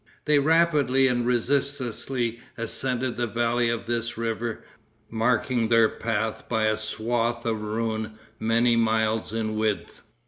[0.25, 4.63] They rapidly and resistlessly ascended the valley of this river,
[5.11, 10.01] marking their path by a swath of ruin many miles in width.